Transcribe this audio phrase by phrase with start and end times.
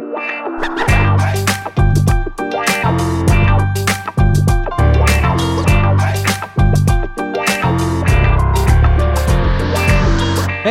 [0.00, 1.16] Wow.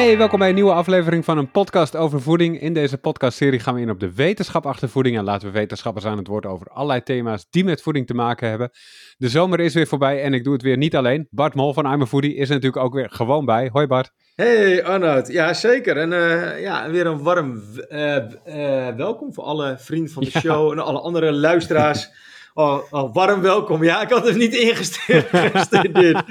[0.08, 2.62] Hey, welkom bij een nieuwe aflevering van een podcast over voeding.
[2.62, 6.06] In deze podcastserie gaan we in op de wetenschap achter voeding en laten we wetenschappers
[6.06, 8.70] aan het woord over allerlei thema's die met voeding te maken hebben.
[9.18, 11.28] De zomer is weer voorbij en ik doe het weer niet alleen.
[11.30, 13.70] Bart Mol van I'm a Foodie is er natuurlijk ook weer gewoon bij.
[13.72, 14.12] Hoi Bart.
[14.36, 15.98] Hey Arnoud, ja zeker.
[15.98, 20.40] En uh, ja, weer een warm uh, uh, welkom voor alle vrienden van de ja.
[20.40, 22.10] show en alle andere luisteraars.
[22.58, 23.84] Oh, oh, warm welkom.
[23.84, 26.24] Ja, ik had het niet ingestudeerd.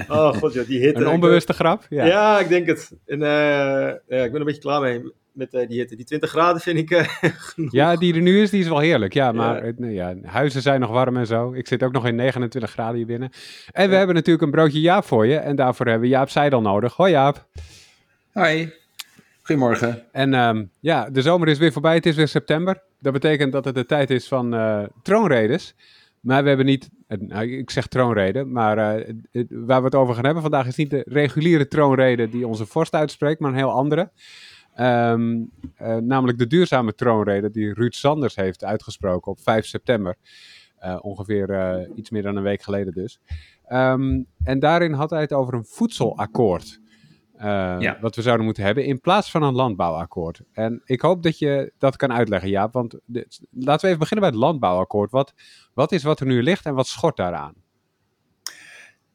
[0.08, 1.00] oh god, joh, die hitte.
[1.00, 1.86] Een onbewuste grap?
[1.88, 2.04] Ja.
[2.04, 2.92] ja, ik denk het.
[3.06, 5.96] En ja, ik ben er een beetje klaar mee met die hitte.
[5.96, 7.06] Die 20 graden vind ik
[7.50, 7.72] genoeg.
[7.72, 9.14] Ja, die er nu is, die is wel heerlijk.
[9.14, 9.72] Ja, maar ja.
[9.76, 11.52] Nee, ja, huizen zijn nog warm en zo.
[11.52, 13.30] Ik zit ook nog in 29 graden hier binnen.
[13.72, 15.36] En we hebben natuurlijk een broodje Jaap voor je.
[15.36, 16.94] En daarvoor hebben we Jaap Seidel nodig.
[16.94, 17.46] Hoi Jaap.
[18.32, 18.72] Hoi.
[19.42, 20.02] Goedemorgen.
[20.12, 21.94] En um, ja, de zomer is weer voorbij.
[21.94, 22.82] Het is weer september.
[22.98, 25.74] Dat betekent dat het de tijd is van uh, troonredes.
[26.22, 30.24] Maar we hebben niet, nou, ik zeg troonreden, maar het, waar we het over gaan
[30.24, 34.10] hebben vandaag is niet de reguliere troonrede die onze vorst uitspreekt, maar een heel andere.
[34.80, 35.50] Um,
[35.82, 40.16] uh, namelijk de duurzame troonrede die Ruud Sanders heeft uitgesproken op 5 september.
[41.00, 43.20] ongeveer iets meer dan een week geleden dus.
[43.72, 46.81] Um, en daarin had hij het over een voedselakkoord.
[47.42, 47.98] Uh, ja.
[48.00, 50.40] Wat we zouden moeten hebben in plaats van een landbouwakkoord.
[50.52, 52.72] En ik hoop dat je dat kan uitleggen, Jaap.
[52.72, 55.10] Want de, laten we even beginnen bij het landbouwakkoord.
[55.10, 55.34] Wat,
[55.74, 57.54] wat is wat er nu ligt en wat schort daaraan?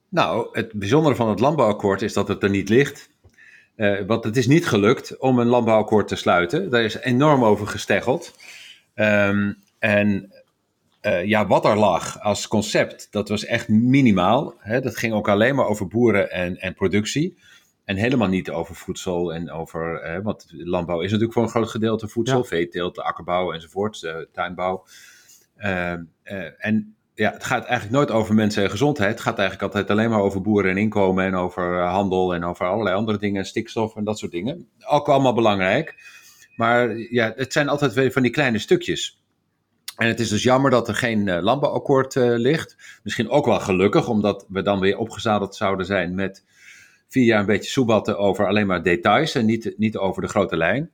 [0.09, 3.09] Nou, het bijzondere van het landbouwakkoord is dat het er niet ligt.
[3.75, 6.69] Uh, want het is niet gelukt om een landbouwakkoord te sluiten.
[6.69, 8.35] Daar is enorm over gesteggeld.
[8.95, 10.31] Um, en
[11.01, 14.53] uh, ja, wat er lag als concept, dat was echt minimaal.
[14.57, 14.81] Hè?
[14.81, 17.37] Dat ging ook alleen maar over boeren en, en productie.
[17.87, 21.69] En helemaal niet over voedsel en over, eh, want landbouw is natuurlijk voor een groot
[21.69, 22.43] gedeelte voedsel, ja.
[22.43, 24.85] veeteelt, akkerbouw enzovoort, uh, tuinbouw.
[25.57, 25.91] Uh,
[26.57, 29.09] en ja, het gaat eigenlijk nooit over mensen en gezondheid.
[29.09, 32.65] Het gaat eigenlijk altijd alleen maar over boeren en inkomen en over handel en over
[32.65, 34.69] allerlei andere dingen, stikstof en dat soort dingen.
[34.87, 35.95] Ook allemaal belangrijk.
[36.55, 39.21] Maar ja, het zijn altijd weer van die kleine stukjes.
[39.95, 42.99] En het is dus jammer dat er geen landbouwakkoord ligt.
[43.03, 46.43] Misschien ook wel gelukkig, omdat we dan weer opgezadeld zouden zijn met
[47.07, 50.57] vier jaar een beetje soebatten over alleen maar details en niet, niet over de grote
[50.57, 50.91] lijn.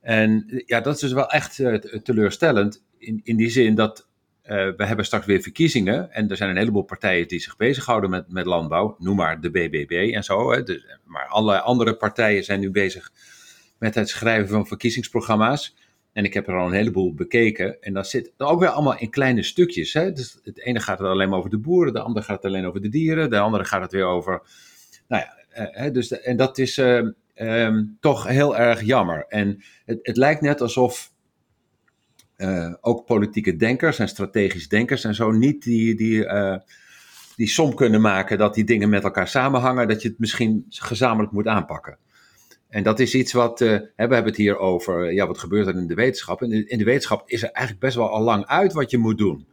[0.00, 4.08] En ja, dat is dus wel echt uh, teleurstellend in, in die zin dat
[4.42, 8.10] uh, we hebben straks weer verkiezingen en er zijn een heleboel partijen die zich bezighouden
[8.10, 10.52] met, met landbouw, noem maar de BBB en zo.
[10.52, 10.62] Hè.
[10.62, 13.12] Dus, maar allerlei andere partijen zijn nu bezig
[13.78, 15.76] met het schrijven van verkiezingsprogramma's.
[16.12, 17.80] En ik heb er al een heleboel bekeken.
[17.80, 19.92] En dat zit ook weer allemaal in kleine stukjes.
[19.92, 20.12] Hè?
[20.12, 22.66] Dus het ene gaat het alleen maar over de boeren, de andere gaat het alleen
[22.66, 24.42] over de dieren, de andere gaat het weer over
[25.08, 29.26] nou ja, uh, dus de, en dat is uh, um, toch heel erg jammer.
[29.28, 31.12] En het, het lijkt net alsof
[32.36, 36.26] uh, ook politieke denkers en strategisch denkers en zo niet die, die,
[37.36, 41.32] die som kunnen maken dat die dingen met elkaar samenhangen, dat je het misschien gezamenlijk
[41.32, 41.98] moet aanpakken.
[42.68, 45.86] En dat is iets wat, we hebben het hier over, ja, wat gebeurt er in
[45.86, 46.42] de wetenschap?
[46.42, 49.46] In de wetenschap is er eigenlijk best wel al lang uit wat je moet doen.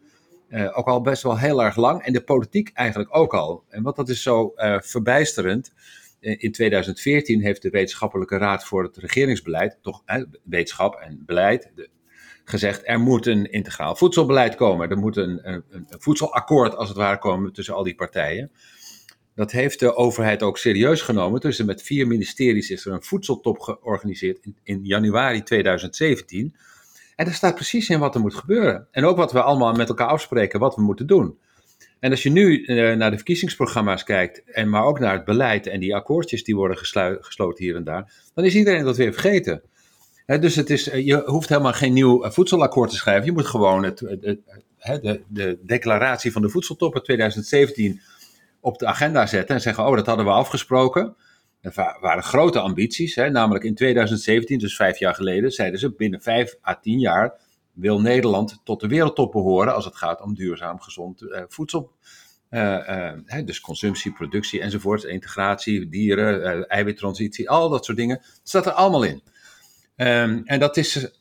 [0.53, 2.03] Uh, ook al best wel heel erg lang.
[2.03, 3.63] En de politiek eigenlijk ook al.
[3.69, 5.73] En wat dat is zo uh, verbijsterend.
[6.19, 11.89] In 2014 heeft de Wetenschappelijke Raad voor het Regeringsbeleid, toch eh, wetenschap en beleid, de,
[12.43, 14.89] gezegd: er moet een integraal voedselbeleid komen.
[14.89, 18.51] Er moet een, een, een, voedselakkoord, als het ware, komen tussen al die partijen.
[19.35, 21.39] Dat heeft de overheid ook serieus genomen.
[21.39, 26.55] Tussen met vier ministeries is er een voedseltop georganiseerd in, in januari 2017
[27.15, 28.87] en daar staat precies in wat er moet gebeuren.
[28.91, 31.37] En ook wat we allemaal met elkaar afspreken, wat we moeten doen.
[31.99, 35.67] En als je nu uh, naar de verkiezingsprogramma's kijkt, en maar ook naar het beleid
[35.67, 36.77] en die akkoordjes die worden
[37.21, 39.61] gesloten hier en daar, dan is iedereen dat weer vergeten.
[40.25, 43.25] Dus het is, je hoeft helemaal geen nieuw voedselakkoord te schrijven.
[43.25, 44.39] Je moet gewoon het, het,
[45.01, 48.01] de, de, declaratie van de voedseltop in 2017
[48.59, 51.15] op de agenda zetten en zeggen: Oh, dat hadden we afgesproken.
[51.63, 56.21] Er waren grote ambities, hè, namelijk in 2017, dus vijf jaar geleden, zeiden ze binnen
[56.21, 57.33] vijf à tien jaar
[57.73, 61.91] wil Nederland tot de wereldtop behoren als het gaat om duurzaam gezond uh, voedsel.
[62.49, 68.15] Uh, uh, dus consumptie, productie enzovoort, integratie, dieren, eiwittransitie, al dat soort dingen.
[68.15, 69.21] Dat staat er allemaal in.
[69.95, 71.11] Um, en dat is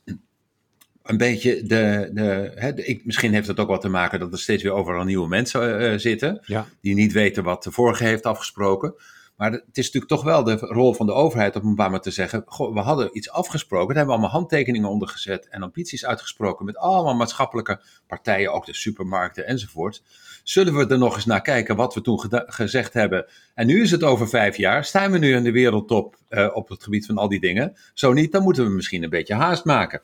[1.02, 2.10] een beetje de.
[2.12, 5.28] de, ik, misschien heeft het ook wat te maken dat er steeds weer overal nieuwe
[5.28, 6.40] mensen zitten.
[6.44, 6.66] Ja.
[6.80, 8.94] Die niet weten wat de vorige heeft afgesproken.
[9.42, 12.02] Maar het is natuurlijk toch wel de rol van de overheid op een bepaald moment
[12.02, 15.62] te zeggen: goh, we hadden iets afgesproken, daar hebben we allemaal handtekeningen onder gezet en
[15.62, 20.02] ambities uitgesproken met allemaal maatschappelijke partijen, ook de supermarkten enzovoort.
[20.42, 23.26] Zullen we er nog eens naar kijken wat we toen gezegd hebben?
[23.54, 24.84] En nu is het over vijf jaar.
[24.84, 27.76] Staan we nu in de wereldtop uh, op het gebied van al die dingen?
[27.94, 30.00] Zo niet, dan moeten we misschien een beetje haast maken.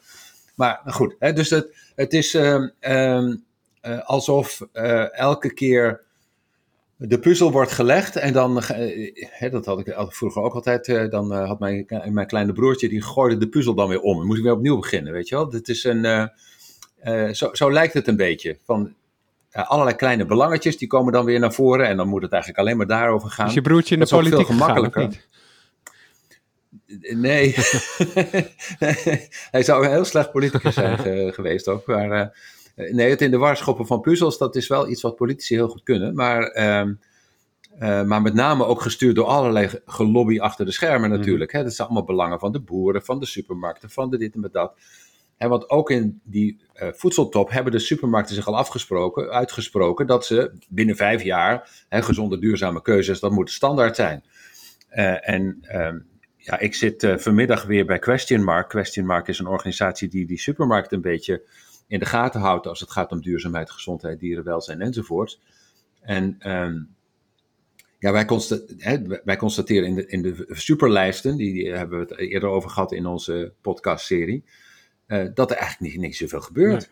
[0.55, 3.37] Maar goed, hè, dus het, het is ehm, ehm,
[3.81, 6.07] eh, alsof eh, elke keer
[7.01, 11.09] de puzzel wordt gelegd en dan, eh, hè, dat had ik vroeger ook altijd, eh,
[11.11, 14.17] dan eh, had mijn, mijn kleine broertje, die gooide de puzzel dan weer om.
[14.17, 15.49] Dan moest ik weer opnieuw beginnen, weet je wel.
[15.51, 16.31] Dit is een,
[17.35, 18.59] zo, zo lijkt het een beetje.
[18.65, 18.95] Van
[19.53, 22.77] allerlei kleine belangetjes, die komen dan weer naar voren en dan moet het eigenlijk alleen
[22.77, 23.47] maar daarover gaan.
[23.49, 25.03] Is je broertje in de Dat is veel politiek gegaan, of gemakkelijker.
[25.09, 25.27] niet?
[27.17, 27.55] Nee,
[29.51, 31.87] hij zou een heel slecht politicus zijn ge- geweest ook.
[31.87, 32.37] Maar
[32.79, 35.69] nee, het in de war schoppen van puzzels, dat is wel iets wat politici heel
[35.69, 36.15] goed kunnen.
[36.15, 36.95] Maar, ehm,
[37.79, 41.53] eh, maar met name ook gestuurd door allerlei ge- gelobby achter de schermen natuurlijk.
[41.53, 41.63] Hè.
[41.63, 44.73] Dat zijn allemaal belangen van de boeren, van de supermarkten, van de dit en dat.
[45.37, 50.27] Hè, want ook in die eh, voedseltop hebben de supermarkten zich al afgesproken, uitgesproken dat
[50.27, 54.25] ze binnen vijf jaar hè, gezonde, duurzame keuzes, dat moet standaard zijn.
[54.89, 55.99] Eh, en ehm,
[56.37, 58.69] ja, ik zit eh, vanmiddag weer bij Question Mark.
[58.69, 61.43] Question Mark is een organisatie die die supermarkt een beetje
[61.89, 65.41] in de gaten houdt als het gaat om duurzaamheid, gezondheid, dierenwelzijn enzovoort.
[66.01, 66.81] En ehm,
[67.99, 72.05] ja, wij, consta- hè, wij constateren in de, in de superlijsten, die, die hebben we
[72.05, 74.45] het eerder over gehad in onze podcastserie,
[75.07, 76.91] eh, dat er eigenlijk niet, niet zoveel gebeurt.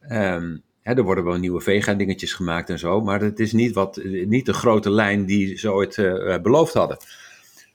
[0.00, 4.00] Ehm, hè, er worden wel nieuwe vega-dingetjes gemaakt en zo, maar het is niet, wat,
[4.04, 6.96] niet de grote lijn die ze ooit eh, beloofd hadden.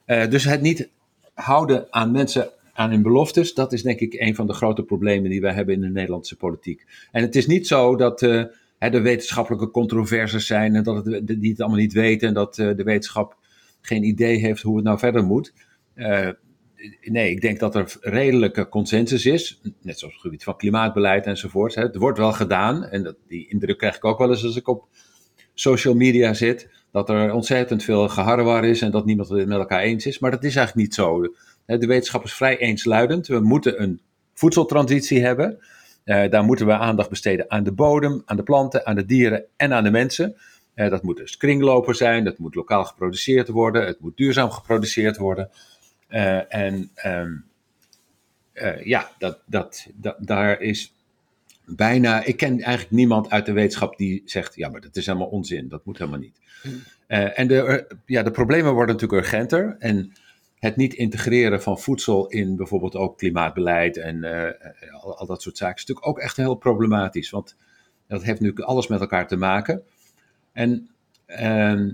[0.05, 0.89] Eh, dus het niet
[1.33, 5.29] houden aan mensen aan hun beloftes, dat is denk ik een van de grote problemen
[5.29, 6.85] die wij hebben in de Nederlandse politiek.
[7.11, 8.43] En het is niet zo dat eh,
[8.77, 12.57] hè, er wetenschappelijke controversies zijn en dat het, die het allemaal niet weten en dat
[12.57, 13.37] eh, de wetenschap
[13.81, 15.53] geen idee heeft hoe het nou verder moet.
[15.93, 16.29] Eh,
[17.01, 21.25] nee, ik denk dat er redelijke consensus is, net zoals op het gebied van klimaatbeleid
[21.25, 21.75] enzovoort.
[21.75, 24.67] Het wordt wel gedaan en dat, die indruk krijg ik ook wel eens als ik
[24.67, 24.87] op
[25.53, 29.81] social media zit, dat er ontzettend veel geharrewar is en dat niemand het met elkaar
[29.81, 30.19] eens is.
[30.19, 31.33] Maar dat is eigenlijk niet zo.
[31.77, 33.27] De wetenschap is vrij eensluidend.
[33.27, 34.01] We moeten een
[34.33, 35.59] voedseltransitie hebben.
[36.03, 39.45] Eh, daar moeten we aandacht besteden aan de bodem, aan de planten, aan de dieren
[39.55, 40.35] en aan de mensen.
[40.73, 45.17] Eh, dat moet dus kringloper zijn, dat moet lokaal geproduceerd worden, het moet duurzaam geproduceerd
[45.17, 45.49] worden.
[46.07, 47.33] Eh, en ehm,
[48.53, 50.93] eh, ja, dat, dat, dat, daar is
[51.65, 52.23] bijna.
[52.23, 55.67] Ik ken eigenlijk niemand uit de wetenschap die zegt: ja, maar dat is helemaal onzin,
[55.67, 56.39] dat moet helemaal niet.
[57.07, 59.75] Eh, en de, ja, de problemen worden natuurlijk urgenter.
[59.79, 60.13] En
[60.59, 64.71] het niet integreren van voedsel in bijvoorbeeld ook klimaatbeleid en eh,
[65.01, 67.29] al, al dat soort zaken is natuurlijk ook echt heel problematisch.
[67.29, 67.55] Want
[68.07, 69.83] dat heeft natuurlijk alles met elkaar te maken.
[70.51, 70.89] En
[71.25, 71.89] ehm,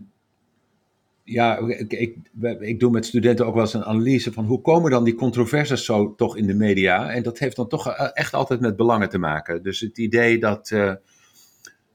[1.26, 2.18] ja, ik, ik,
[2.60, 5.86] ik doe met studenten ook wel eens een analyse van hoe komen dan die controversies
[5.86, 7.12] zo toch in de media?
[7.12, 9.64] En dat heeft dan toch eh, echt altijd met belangen te maken.
[9.64, 10.94] Dus het idee dat eh,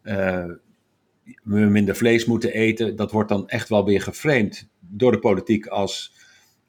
[0.03, 0.51] eh,
[1.43, 5.67] we minder vlees moeten eten, dat wordt dan echt wel weer geframed door de politiek
[5.67, 6.15] als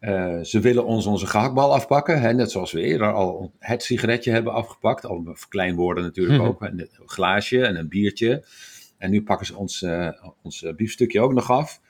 [0.01, 2.21] eh, ze willen ons onze gehaktbal afpakken.
[2.21, 5.05] Hè, net zoals we eerder al het sigaretje hebben afgepakt.
[5.05, 6.47] Al verkleinwoorden natuurlijk Mhm.
[6.47, 6.61] ook.
[6.61, 8.45] Een glaasje en een biertje.
[8.97, 10.09] En nu pakken ze ons, eh,
[10.43, 11.81] ons eh, biefstukje ook nog af.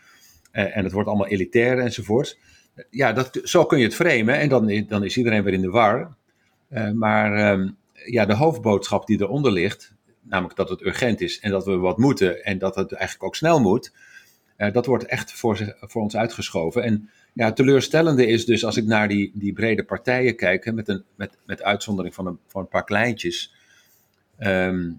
[0.51, 2.37] En het wordt allemaal elitair enzovoort.
[2.89, 5.69] Ja, dat, zo kun je het framen en dan, dan is iedereen weer in de
[5.69, 6.15] war.
[6.93, 7.69] Maar ehm,
[8.05, 11.97] ja, de hoofdboodschap die eronder ligt, namelijk dat het urgent is en dat we wat
[11.97, 13.93] moeten en dat het eigenlijk ook snel moet,
[14.69, 16.83] dat wordt echt voor, zich, voor ons uitgeschoven.
[16.83, 20.87] En ja, het teleurstellende is dus als ik naar die, die brede partijen kijk, met,
[20.87, 23.53] een, met, met uitzondering van een, van een paar kleintjes,
[24.37, 24.91] ehm,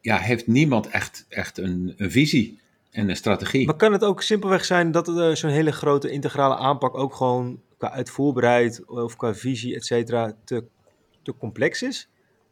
[0.00, 2.58] ja, heeft niemand echt, echt een, een visie
[2.90, 3.66] en een strategie.
[3.66, 7.60] Maar kan het ook simpelweg zijn dat eh, zo'n hele grote integrale aanpak ook gewoon
[7.78, 10.64] qua uitvoerbaarheid of qua visie, et cetera, te,
[11.22, 12.08] te complex is?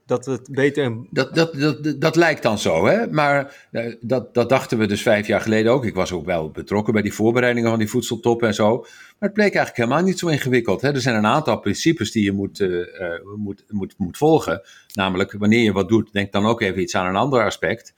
[0.06, 0.96] Dat het beter...
[1.10, 3.06] Dat, dat, dat, dat lijkt dan zo, hè?
[3.10, 5.84] maar eh, dat, dat dachten we dus vijf jaar geleden ook.
[5.84, 8.78] Ik was ook wel betrokken bij die voorbereidingen van die voedseltop en zo.
[8.78, 10.80] Maar het bleek eigenlijk helemaal niet zo ingewikkeld.
[10.80, 10.92] Hè?
[10.92, 14.62] Er zijn een aantal principes die je moet, eh, eh, moet, moet, moet volgen.
[14.92, 17.94] Namelijk, wanneer je wat doet, denk dan ook even iets aan een ander aspect.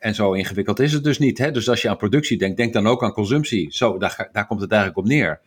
[0.00, 1.38] En zo ingewikkeld is het dus niet.
[1.38, 1.50] Hè?
[1.50, 3.72] Dus als je aan productie denkt, denk dan ook aan consumptie.
[3.72, 5.40] Zo, daar, daar komt het eigenlijk op neer.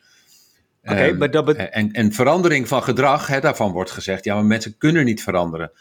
[0.84, 4.46] Oké, Ehm, dat bet- en, en verandering van gedrag, hè, daarvan wordt gezegd, ja, maar
[4.46, 5.72] mensen kunnen niet veranderen.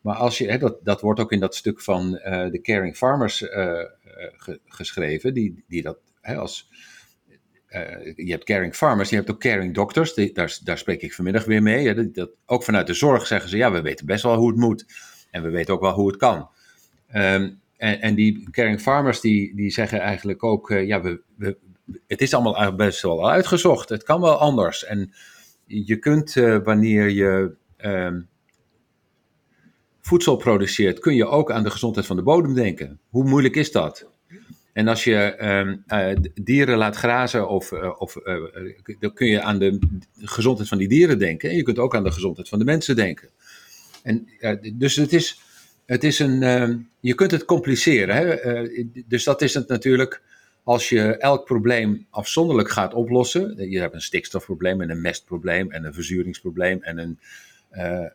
[0.00, 2.96] Maar als je, hè, dat, dat wordt ook in dat stuk van eh, de Caring
[2.96, 3.86] Farmers eh, eh,
[4.36, 6.68] ge- geschreven, die, die dat hè, als.
[7.66, 11.14] eh, je hebt caring farmers, je hebt ook caring doctors, die, daar, daar spreek ik
[11.14, 11.86] vanmiddag weer mee.
[11.86, 14.48] Hè, dat, dat, ook vanuit de zorg zeggen ze, ja, we weten best wel hoe
[14.48, 14.84] het moet.
[15.30, 16.48] En we weten ook wel hoe het kan.
[17.08, 21.56] Ehm, en, en die caring farmers, die, die zeggen eigenlijk ook, eh, ja, we, we,
[22.06, 23.88] het is allemaal best wel uitgezocht.
[23.88, 24.84] Het kan wel anders.
[24.84, 25.12] En
[25.66, 28.20] je kunt, eh, wanneer je ehm,
[30.00, 33.00] voedsel produceert, kun je ook aan de gezondheid van de bodem denken.
[33.08, 34.06] Hoe moeilijk is dat?
[34.72, 38.16] En als je ehm, eh, dieren laat grazen, of, eh, of,
[39.00, 39.78] dan kun je aan de
[40.16, 41.50] gezondheid van die dieren denken.
[41.50, 43.28] En je kunt ook aan de gezondheid van de mensen denken.
[44.02, 44.28] En,
[44.74, 45.40] dus het is,
[45.86, 48.16] het is een, ehm, je kunt het compliceren.
[48.16, 48.64] Hè?
[49.06, 50.22] Dus dat is het natuurlijk
[50.66, 53.70] als je elk probleem afzonderlijk gaat oplossen.
[53.70, 57.18] Je hebt een stikstofprobleem en een mestprobleem en een verzuringsprobleem en een
[57.72, 58.06] uh,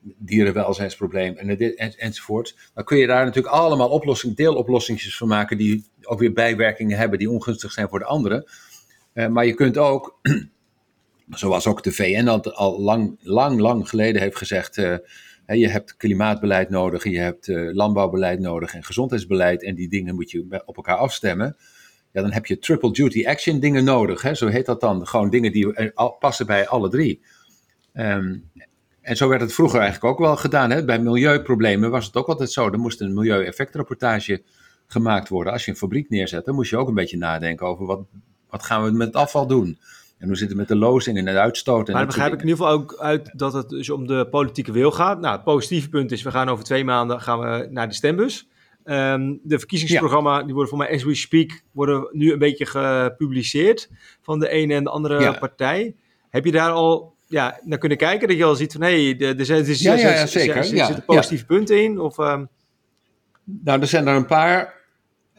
[0.00, 2.56] dierenwelzijnsprobleem en, en, enzovoort.
[2.74, 7.18] Dan kun je daar natuurlijk allemaal oplossing, deeloplossingjes van maken die ook weer bijwerkingen hebben
[7.18, 8.44] die ongunstig zijn voor de anderen.
[9.14, 10.20] Uh, maar je kunt ook,
[11.30, 14.74] zoals ook de VN al, al lang, lang, lang geleden heeft gezegd,
[15.46, 20.62] je hebt klimaatbeleid nodig, je hebt landbouwbeleid nodig en gezondheidsbeleid en die dingen moet je
[20.64, 21.56] op elkaar afstemmen.
[22.16, 24.34] Ja, dan heb je triple duty action dingen nodig, hè?
[24.34, 25.06] zo heet dat dan.
[25.06, 27.20] Gewoon dingen die passen bij alle drie.
[27.94, 28.50] Um,
[29.00, 30.70] en zo werd het vroeger eigenlijk ook wel gedaan.
[30.70, 30.84] Hè?
[30.84, 32.70] Bij milieuproblemen was het ook altijd zo.
[32.70, 34.42] Er moest een milieueffectrapportage
[34.86, 35.52] gemaakt worden.
[35.52, 38.00] Als je een fabriek neerzet, dan moest je ook een beetje nadenken over wat,
[38.50, 39.78] wat gaan we met het afval doen.
[40.18, 41.86] En hoe zit het met de lozing en de uitstoot?
[41.86, 44.26] En maar dan begrijp ik in ieder geval ook uit dat het dus om de
[44.30, 45.20] politieke wil gaat.
[45.20, 48.48] Nou, het positieve punt is, we gaan over twee maanden gaan we naar de stembus.
[48.88, 53.90] Um, de verkiezingsprogramma, die worden voor mij as we speak, worden nu een beetje gepubliceerd
[54.22, 55.94] van de ene en de andere partij.
[56.28, 58.28] Heb je daar al ja, naar kunnen kijken?
[58.28, 60.56] Dat je al ziet van, hé, hey, er zijn ja, ja, ja, zeker.
[60.56, 62.00] Er zitten positieve punten in?
[62.00, 62.48] Of, um...
[63.44, 64.74] Nou, er zijn er een paar,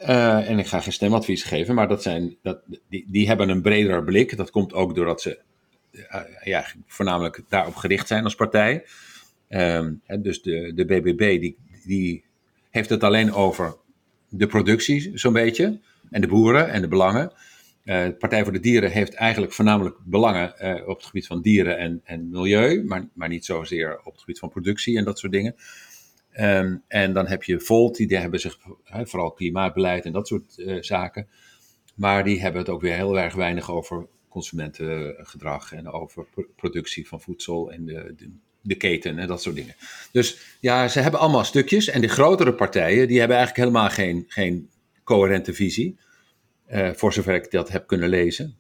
[0.02, 3.62] uh, en ik ga geen stemadvies geven, maar dat zijn, dat, die, die hebben een
[3.62, 4.38] bredere blik.
[4.38, 5.40] Dat komt ook doordat ze
[5.92, 8.86] uh, ja, voornamelijk daarop gericht zijn als partij.
[9.50, 12.26] Um, hè, dus de, de BBB, die, die
[12.78, 13.76] heeft het alleen over
[14.30, 15.80] de productie, zo'n beetje.
[16.10, 17.34] En de boeren en de belangen.
[17.84, 21.78] De Partij voor de Dieren heeft eigenlijk voornamelijk belangen uh, op het gebied van dieren
[21.78, 25.32] en, en milieu, maar, maar niet zozeer op het gebied van productie en dat soort
[25.32, 25.56] dingen.
[26.40, 31.28] Um, en dan heb je Volt, die hebben zich vooral klimaatbeleid en dat soort zaken.
[31.96, 37.22] Maar die hebben het ook weer heel erg weinig over consumentengedrag en over productie van
[37.22, 38.32] voedsel en de, de,
[38.68, 39.76] de, keten en dat soort dingen.
[40.12, 41.88] Dus ja, ze hebben allemaal stukjes.
[41.88, 44.70] En de grotere partijen, die hebben eigenlijk helemaal geen, geen
[45.04, 45.98] coherente visie.
[46.72, 48.58] Uh, voor zover ik dat heb kunnen lezen.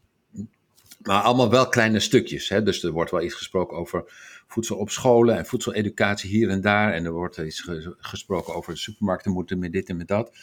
[1.01, 2.49] Maar allemaal wel kleine stukjes.
[2.49, 2.63] Hè?
[2.63, 4.03] Dus er wordt wel iets gesproken over
[4.47, 6.93] voedsel op scholen en voedseleducatie hier en daar.
[6.93, 10.37] En er wordt iets gesproken over de supermarkten moeten met dit en met dat.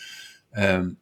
[0.52, 0.98] Um,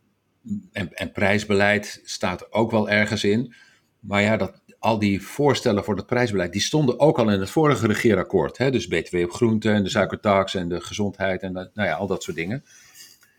[0.73, 3.55] en, en, prijsbeleid staat ook wel ergens in.
[4.01, 7.51] Maar ja, dat, al die voorstellen voor dat prijsbeleid, die stonden ook al in het
[7.51, 8.59] vorige regeerakkoord.
[8.59, 8.71] Hè?
[8.71, 12.23] Dus BTW op groenten en de suikertax en de gezondheid en nou ja, al dat
[12.23, 12.65] soort dingen.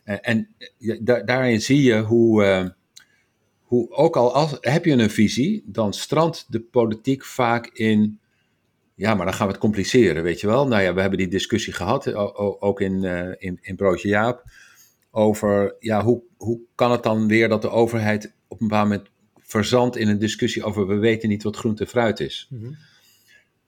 [0.03, 0.55] En, en
[1.01, 2.43] da, daarin zie je hoe...
[2.43, 2.69] Uh,
[3.63, 8.19] hoe ook al als, heb je een visie, dan strandt de politiek vaak in.
[8.95, 10.67] Ja, maar dan gaan we het compliceren, weet je wel.
[10.67, 12.13] Nou ja, we hebben die discussie gehad,
[12.61, 14.43] ook in, uh, in, in Broodje Jaap,
[15.11, 19.09] over ja, hoe, hoe kan het dan weer dat de overheid op een bepaald moment
[19.53, 22.47] verzandt in een discussie over we weten niet wat groente en fruit is.
[22.49, 22.77] Mm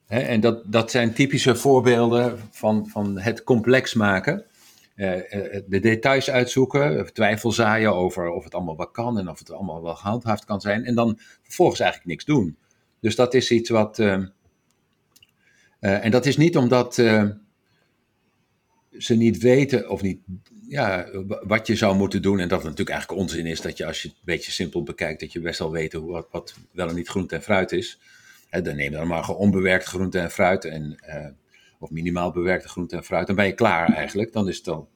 [0.06, 4.44] en dat, dat zijn typische voorbeelden van, van het complex maken.
[4.94, 9.38] Eh, eh, de details uitzoeken, twijfel zaaien over of het allemaal wel kan en of
[9.38, 10.84] het allemaal wel gehandhaafd kan zijn.
[10.84, 12.56] En dan vervolgens eigenlijk niks doen.
[13.00, 13.98] Dus dat is iets wat.
[13.98, 14.24] Uh,
[15.78, 16.94] en dat is niet omdat
[18.98, 20.20] ze niet weten of niet.
[20.68, 21.06] Ja,
[21.42, 22.38] wat je zou moeten doen.
[22.38, 24.82] En dat het natuurlijk eigenlijk onzin is dat je, als je het een beetje simpel
[24.82, 27.72] bekijkt, dat je best wel weet hoe, wat, wat wel en niet groente en fruit
[27.72, 27.98] is.
[28.50, 30.64] dan neem dan maar onbewerkt groente en fruit.
[30.64, 30.98] En
[31.78, 34.32] of minimaal bewerkte groente en fruit, dan ben je klaar eigenlijk.
[34.32, 34.86] Dan is het dan.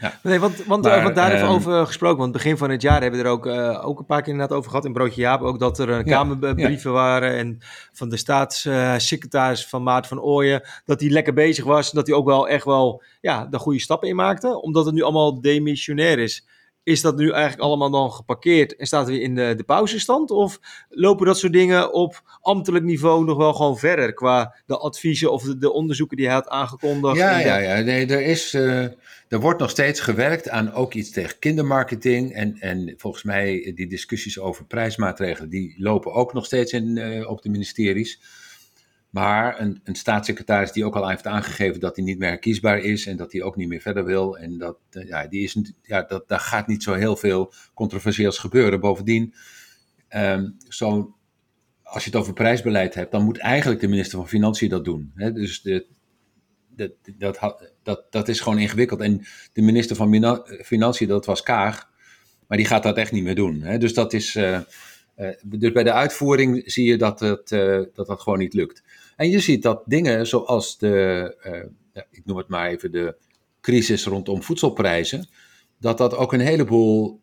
[0.00, 0.18] Ja.
[0.22, 2.18] Nee, want, want, maar, want daar even ehm, over gesproken.
[2.18, 4.56] Want begin van het jaar hebben we er ook, uh, ook een paar keer inderdaad
[4.56, 4.84] over gehad.
[4.84, 7.36] In Broodje Jaap ook dat er uh, kamerbrieven waren.
[7.36, 7.58] En
[7.92, 10.62] van de staatssecretaris van Maart van Ooyen.
[10.84, 11.90] Dat hij lekker bezig was.
[11.90, 14.60] Dat hij ook wel echt wel ja, de goede stappen in maakte.
[14.60, 16.46] Omdat het nu allemaal demissionair is
[16.84, 20.30] is dat nu eigenlijk allemaal dan geparkeerd en staat weer in de, de pauzestand?
[20.30, 25.32] Of lopen dat soort dingen op ambtelijk niveau nog wel gewoon verder qua de adviezen
[25.32, 27.16] of de, de onderzoeken die hij had aangekondigd?
[27.16, 27.80] Ja, ja, ja.
[27.80, 28.82] Nee, er, is, uh,
[29.28, 32.32] er wordt nog steeds gewerkt aan ook iets tegen kindermarketing.
[32.32, 37.30] En, en volgens mij die discussies over prijsmaatregelen, die lopen ook nog steeds in, uh,
[37.30, 38.20] op de ministeries.
[39.14, 43.06] Maar een, een, staatssecretaris die ook al heeft aangegeven dat hij niet meer herkiesbaar is
[43.06, 44.38] en dat hij ook niet meer verder wil.
[44.38, 48.38] En dat, eh, ja, die is, ja, dat, daar gaat niet zo heel veel controversieels
[48.38, 48.80] gebeuren.
[48.80, 49.34] Bovendien,
[50.16, 51.14] um, zo,
[51.82, 55.12] als je het over prijsbeleid hebt, dan moet eigenlijk de minister van Financiën dat doen.
[55.14, 55.32] Hè?
[55.32, 55.86] Dus de,
[57.18, 59.00] dat, dat, dat is gewoon ingewikkeld.
[59.00, 61.90] En de minister van Financiën, dat was Kaag,
[62.48, 63.62] maar die gaat dat echt niet meer doen.
[63.62, 63.78] Hè?
[63.78, 64.34] Dus dat is.
[64.34, 64.60] Uh,
[65.16, 67.48] uh, dus bij de uitvoering zie je dat het,
[67.94, 68.82] dat, dat gewoon niet lukt.
[69.16, 71.36] En je ziet dat dingen zoals de,
[71.92, 73.16] uh, ik noem het maar even de
[73.60, 75.28] crisis rondom voedselprijzen,
[75.78, 77.20] dat dat ook een heleboel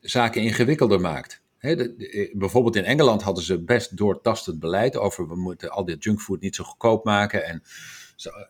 [0.00, 1.42] zaken ingewikkelder maakt.
[1.60, 6.40] de, bijvoorbeeld in Engeland hadden ze best doortastend beleid over we moeten al dit junkfood
[6.40, 7.62] niet zo goedkoop maken en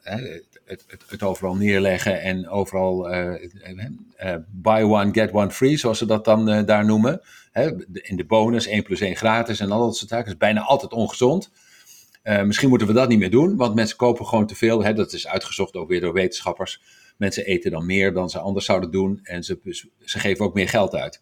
[0.03, 3.09] het, het, het, overal neerleggen en overal
[4.49, 7.21] buy one, get one free, zoals ze dat dan daar noemen.
[7.93, 10.27] in de bonus, 1 plus 1 gratis en al dat soort zaken.
[10.27, 11.51] Is bijna altijd ongezond.
[12.25, 14.85] Misschien moeten we dat niet meer doen, want mensen kopen gewoon te veel.
[14.85, 16.83] Hè, dat is uitgezocht ook weer door wetenschappers.
[17.17, 19.59] Mensen eten dan meer dan ze anders zouden doen en ze,
[20.05, 21.21] ze geven ook meer geld uit.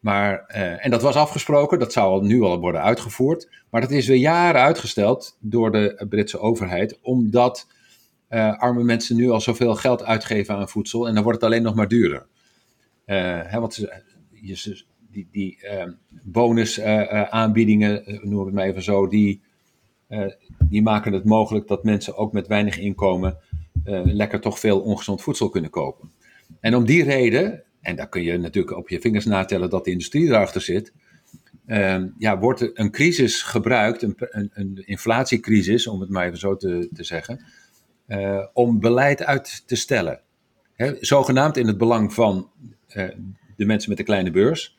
[0.00, 3.48] Maar, uh, en dat was afgesproken, dat zou nu al worden uitgevoerd.
[3.70, 7.66] Maar dat is weer jaren uitgesteld door de Britse overheid, omdat
[8.30, 11.62] uh, arme mensen nu al zoveel geld uitgeven aan voedsel en dan wordt het alleen
[11.62, 12.26] nog maar duurder.
[13.04, 13.74] Hè, want
[14.30, 15.58] je, die, die
[16.22, 19.42] bonusaanbiedingen, noem het maar even zo, die,
[20.58, 23.38] die maken het mogelijk dat mensen ook met weinig inkomen
[24.04, 26.10] lekker toch veel ongezond voedsel kunnen kopen.
[26.60, 29.90] En om die reden en daar kun je natuurlijk op je vingers natellen dat de
[29.90, 30.92] industrie erachter zit.
[31.66, 36.56] Uh, ja, wordt een crisis gebruikt, een, een, een, inflatiecrisis, om het maar even zo
[36.56, 37.44] te, te zeggen,
[38.08, 40.20] uh, om beleid uit te stellen.
[41.00, 42.50] Zogenaamd in het belang van
[43.56, 44.78] de mensen met de kleine beurs.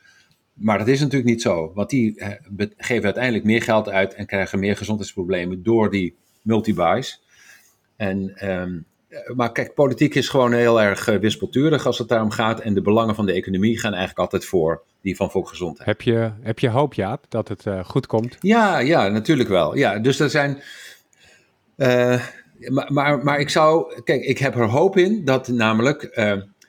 [0.53, 4.25] Maar dat is natuurlijk niet zo, want die eh, geven uiteindelijk meer geld uit en
[4.25, 7.21] krijgen meer gezondheidsproblemen door die multibuys.
[7.95, 12.31] En um, eh, maar kijk, politiek is gewoon heel erg uh, wispelturig als het daarom
[12.31, 12.59] gaat.
[12.59, 15.87] En de belangen van de economie gaan eigenlijk altijd voor die van volksgezondheid.
[15.87, 18.37] Heb je, heb je hoop, Jaap, dat het uh, goed komt?
[18.39, 19.75] Ja, ja, natuurlijk wel.
[19.75, 20.61] Ja, dus er zijn.
[21.75, 24.01] maar, maar, maar ik zou.
[24.03, 26.03] Kijk, ik heb er hoop in dat namelijk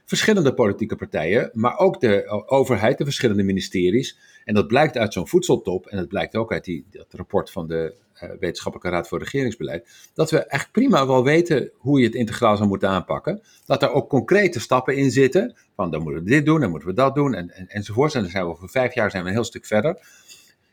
[0.04, 4.18] verschillende politieke partijen, maar ook de overheid, de verschillende ministeries.
[4.44, 7.68] En dat blijkt uit zo'n voedseltop en dat blijkt ook uit die, dat rapport van
[7.68, 12.14] de uh, Wetenschappelijke Raad voor Regeringsbeleid, dat we echt prima wel weten hoe je het
[12.14, 13.42] integraal zou moeten aanpakken.
[13.66, 16.88] Dat er ook concrete stappen in zitten, van dan moeten we dit doen, dan moeten
[16.88, 18.14] we dat doen, en, en, enzovoort.
[18.14, 19.98] En dan zijn we over vijf jaar zijn we een heel stuk verder.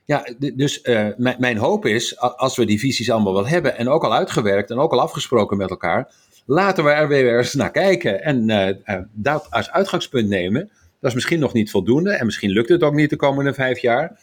[0.05, 4.03] Ja, dus uh, mijn hoop is, als we die visies allemaal wel hebben en ook
[4.03, 6.13] al uitgewerkt en ook al afgesproken met elkaar,
[6.50, 10.70] laten we er weer eens naar kijken en uh, dat als uitgangspunt nemen.
[11.00, 13.79] Dat is misschien nog niet voldoende en misschien lukt het ook niet de komende vijf
[13.79, 14.20] jaar.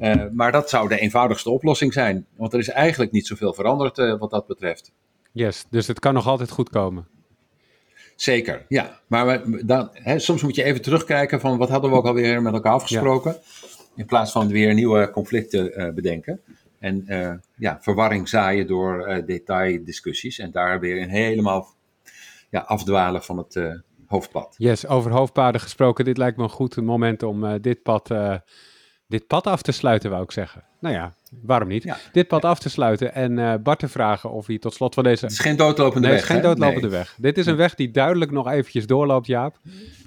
[0.00, 2.26] Uh, maar dat zou de eenvoudigste oplossing zijn.
[2.36, 4.92] Want er is eigenlijk niet zoveel veranderd uh, wat dat betreft.
[5.32, 7.06] Yes, dus het kan nog altijd goed komen.
[8.16, 9.00] Zeker, ja.
[9.06, 12.42] Maar we, dan, hè, soms moet je even terugkijken van wat hadden we ook alweer
[12.42, 13.32] met elkaar afgesproken.
[13.32, 13.68] Ja.
[13.96, 16.40] In plaats van weer nieuwe conflicten uh, bedenken.
[16.78, 17.04] En
[17.56, 20.38] ja, verwarring zaaien door detaildiscussies.
[20.38, 21.74] En daar weer helemaal
[22.50, 24.54] ja, afdwalen van het hoofdpad.
[24.58, 26.04] Yes, over hoofdpaden gesproken.
[26.04, 28.10] Dit lijkt me een goed moment om dit pad
[29.08, 30.64] dit pad af te sluiten, wou ik zeggen.
[30.80, 31.94] Nou ja, waarom niet?
[32.12, 35.04] Dit pad af te sluiten en uh, Bart te vragen of hij tot slot van
[35.04, 35.24] deze...
[35.24, 37.14] Het is geen doodlopende nee, weg, Het is geen doodlopende weg.
[37.18, 39.58] Dit is een weg die duidelijk nog eventjes doorloopt, Jaap.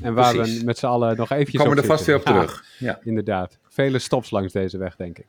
[0.01, 0.59] En waar Precies.
[0.59, 2.63] we met z'n allen nog eventjes Komen op er vast weer op terug.
[2.79, 2.99] Ja, Ja.
[3.03, 3.59] inderdaad.
[3.69, 5.27] Vele stops langs deze weg, denk ik.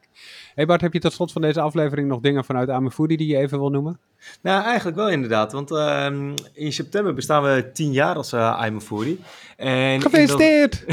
[0.54, 3.36] hey Bart, heb je tot slot van deze aflevering nog dingen vanuit Amefoodie die je
[3.36, 4.00] even wil noemen?
[4.40, 5.52] Nou, eigenlijk wel inderdaad.
[5.52, 9.20] Want ehm, in september bestaan we tien jaar als uh, I'm a Foodie.
[9.56, 10.84] En Gefeliciteerd!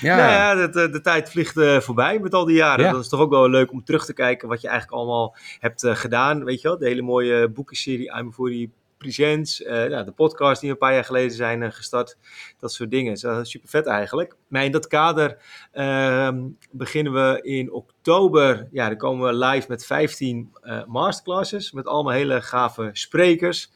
[0.00, 0.16] Ja.
[0.16, 2.84] Nou ja, de, de, de tijd vliegt eh, voorbij met al die jaren.
[2.84, 2.92] Ja.
[2.92, 5.84] Dat is toch ook wel leuk om terug te kijken wat je eigenlijk allemaal hebt
[5.84, 6.44] eh, gedaan.
[6.44, 9.62] Weet je wel, de hele mooie boekenserie I'm a Foodie Presents.
[9.62, 12.16] eh, nou, de podcast die een paar jaar geleden zijn eh, gestart.
[12.58, 13.16] Dat soort dingen.
[13.46, 14.36] Super vet eigenlijk.
[14.48, 18.68] Maar in dat kader ehm, beginnen we in oktober.
[18.70, 21.72] Ja, dan komen we live met 15 eh, masterclasses.
[21.72, 23.70] Met allemaal hele gave sprekers.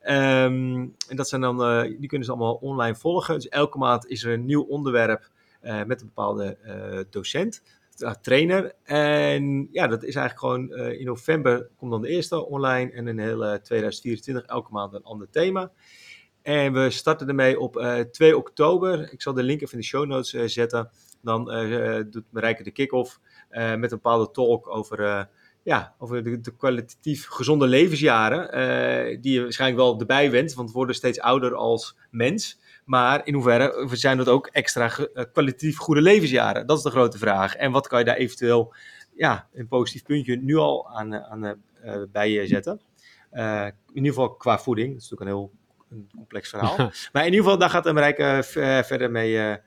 [0.00, 3.34] Ehm, en dat zijn dan, die kunnen ze allemaal online volgen.
[3.34, 5.30] Dus elke maand is er een nieuw onderwerp
[5.86, 6.58] met een bepaalde
[7.10, 7.62] docent,
[8.20, 8.72] trainer.
[8.82, 13.08] En ja, dat is eigenlijk gewoon eh, in november komt dan de eerste online en
[13.08, 15.70] in heel 2024 elke maand een ander thema.
[16.42, 19.12] En we starten ermee op eh, 2 oktober.
[19.12, 20.90] Ik zal de link even in de show notes eh, zetten.
[21.22, 25.22] Dan eh, doet Marijke de kick-off eh, met een bepaalde talk over, eh,
[25.62, 28.52] ja, over de, de kwalitatief gezonde levensjaren.
[28.52, 32.59] eh, die je waarschijnlijk wel erbij went, want we worden steeds ouder als mens.
[32.90, 36.66] Maar in hoeverre zijn dat ook extra eh, kwalitatief goede levensjaren?
[36.66, 37.56] Dat is de grote vraag.
[37.56, 38.74] En wat kan je daar eventueel,
[39.14, 42.80] ja, een positief puntje nu al aan, eh, aan, eh, bij je zetten?
[43.32, 44.92] In ieder geval qua voeding.
[44.92, 45.52] Dat is natuurlijk een heel
[45.90, 46.76] een complex verhaal.
[47.12, 49.58] Maar in ieder geval, daar gaat v- eh, verder mee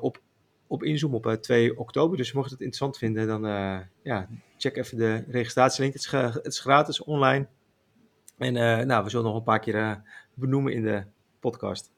[0.00, 0.20] op,
[0.66, 2.16] op inzoomen op eh, 2 oktober.
[2.16, 3.42] Dus mocht je het interessant vinden, dan
[4.02, 5.92] ja, check even de registratielink.
[5.94, 7.46] Het is, het is gratis online.
[8.38, 8.52] En
[8.86, 10.02] nou, we zullen nog een paar keer
[10.34, 11.02] benoemen in de
[11.40, 11.92] podcast.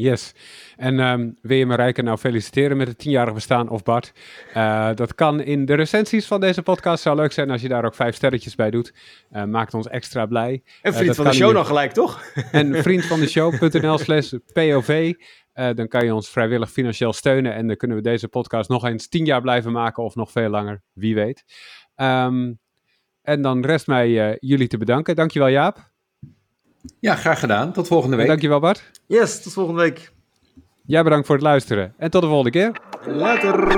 [0.00, 0.34] Yes.
[0.76, 4.12] En ehm, wil je Marijke nou feliciteren met het tienjarig bestaan of Bart?
[4.54, 7.02] Eh, dat kan in de recensies van deze podcast.
[7.02, 8.94] Zou leuk zijn als je daar ook vijf sterretjes bij doet.
[9.30, 10.62] Eh, maakt ons extra blij.
[10.82, 12.22] En Eh, vriend van de show nog gelijk, toch?
[12.52, 15.14] En vriendvandeshow.nl slash POV.
[15.74, 17.54] Dan kan je ons vrijwillig financieel steunen.
[17.54, 20.48] En dan kunnen we deze podcast nog eens tien jaar blijven maken of nog veel
[20.48, 20.82] langer.
[20.92, 21.44] Wie weet.
[21.94, 22.52] Ehm,
[23.22, 25.16] En dan rest mij jullie te bedanken.
[25.16, 25.89] Dankjewel Jaap.
[27.00, 27.72] Ja, graag gedaan.
[27.72, 28.26] Tot volgende week.
[28.26, 28.90] dankjewel Bart.
[29.06, 30.12] Yes, tot volgende week.
[30.86, 31.94] Jij bedankt voor het luisteren.
[31.98, 32.72] En tot de volgende keer.
[33.06, 33.68] Later.